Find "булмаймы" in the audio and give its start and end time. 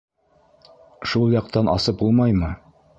2.05-2.55